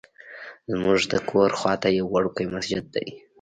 زمونږ 0.71 0.99
د 1.11 1.13
کور 1.29 1.49
خواته 1.59 1.87
یو 1.97 2.05
وړوکی 2.13 2.45
مسجد 2.53 2.83
دی. 2.95 3.07